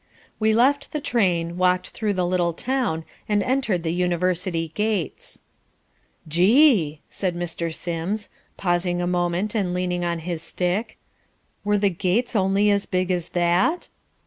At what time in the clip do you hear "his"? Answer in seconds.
10.17-10.41